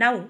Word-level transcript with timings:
Now, 0.00 0.28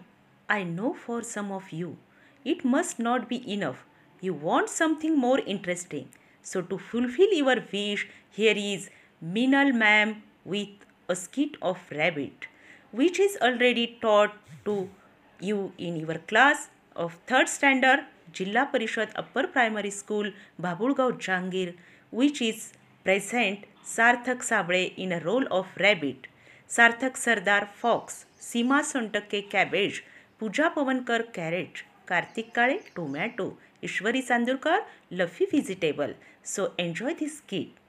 I 0.48 0.64
know 0.64 0.92
for 0.92 1.22
some 1.22 1.52
of 1.52 1.70
you, 1.70 1.96
it 2.44 2.64
must 2.64 2.98
not 2.98 3.28
be 3.28 3.36
enough. 3.56 3.84
You 4.20 4.34
want 4.34 4.68
something 4.68 5.16
more 5.16 5.38
interesting. 5.38 6.08
So, 6.42 6.62
to 6.62 6.78
fulfill 6.78 7.32
your 7.32 7.62
wish, 7.72 8.08
here 8.28 8.56
is 8.56 8.90
Minal 9.20 9.72
ma'am 9.72 10.24
with 10.44 10.70
a 11.08 11.14
skit 11.14 11.54
of 11.62 11.78
rabbit, 11.92 12.48
which 12.90 13.20
is 13.20 13.38
already 13.40 13.98
taught 14.02 14.34
to 14.64 14.90
you 15.38 15.72
in 15.78 15.94
your 15.94 16.18
class 16.32 16.68
of 16.96 17.16
third 17.28 17.48
standard 17.48 18.00
Jilla 18.32 18.68
Parishad 18.72 19.12
Upper 19.14 19.46
Primary 19.46 19.90
School, 19.90 20.32
Babulgaon, 20.60 21.18
Jangir, 21.28 21.76
which 22.10 22.42
is 22.42 22.72
present 23.04 23.60
Sarthak 23.84 24.42
Sabre 24.42 24.90
in 24.96 25.12
a 25.12 25.20
role 25.20 25.46
of 25.52 25.68
rabbit, 25.78 26.26
Sarthak 26.68 27.16
Sardar 27.16 27.68
Fox, 27.72 28.26
Seema 28.42 28.80
Sontakke 28.82 29.40
cabbage 29.52 30.00
Pooja 30.40 30.68
Pawankar 30.68 31.22
carrot 31.34 31.78
Kartik 32.08 32.48
Kale 32.54 32.76
tomato 32.96 33.48
Ishwari 33.84 34.22
Chandurkar 34.22 34.78
leafy 35.10 35.44
vegetable. 35.44 36.12
So 36.46 36.66
enjoy 36.78 37.14
this 37.20 37.40
kit 37.48 37.80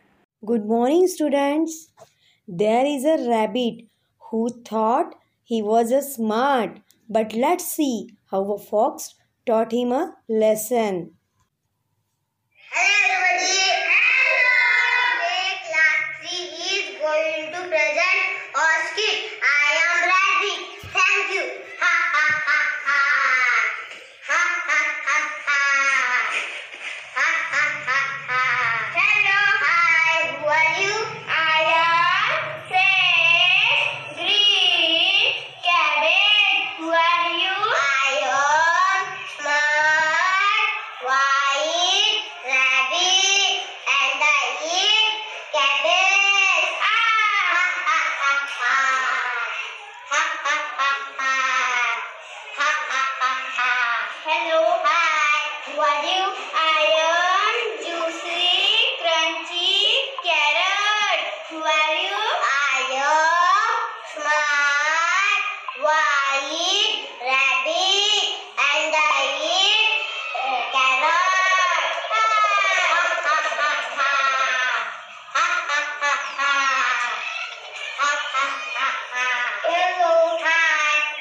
good 0.44 0.66
morning 0.68 1.06
students 1.08 1.76
there 2.48 2.86
is 2.86 3.08
a 3.08 3.16
rabbit 3.20 3.84
who 4.22 4.48
thought 4.72 5.14
he 5.50 5.62
was 5.62 5.94
a 5.96 6.00
smart 6.10 6.78
but 7.10 7.34
let 7.36 7.62
see 7.62 7.92
how 8.32 8.54
a 8.54 8.62
fox 8.70 9.14
taught 9.48 9.74
him 9.74 9.96
a 9.96 10.06
lesson 10.30 11.04
everybody, 12.72 13.83
Hello, 55.84 56.32
hi. 56.54 56.94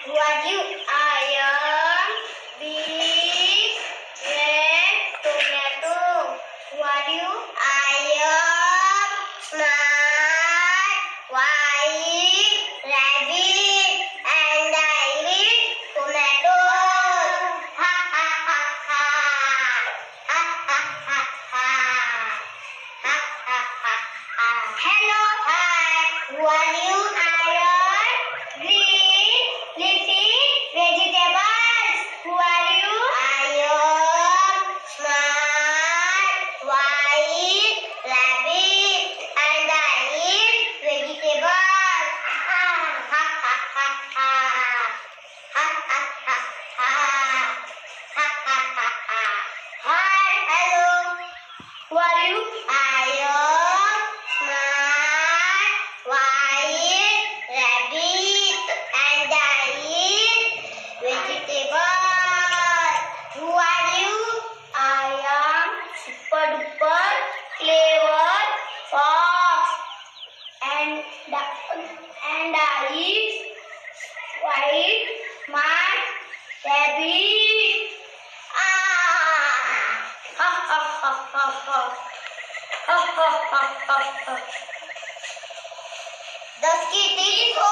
Who 0.05 0.13
are 0.13 1.02
Am 52.25 52.37
smart 54.39 55.75
white 56.07 57.31
rabbit 57.51 58.69
and 58.95 59.33
I 59.35 59.67
eat. 59.91 60.53
Who 63.35 63.47
are 63.51 63.89
you? 63.99 64.19
I 64.75 65.19
am 65.35 65.71
super 66.05 66.47
duper 66.55 67.11
clever 67.59 68.31
fox 68.93 69.67
and 70.63 72.55
I 72.55 72.95
eat 72.95 73.35
white 74.45 75.11
rabbit. 76.65 77.91
Ah! 78.55 79.99
Ha 80.39 80.51
ha 80.69 80.81
ha 81.03 81.13
ha 81.33 81.47
ha. 81.67 82.12
Ha 82.73 82.99
ha 83.17 83.29
ha 83.51 83.63
ha 87.61 87.72